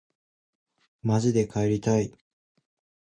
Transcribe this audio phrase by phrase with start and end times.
[1.03, 2.11] まじで帰りたい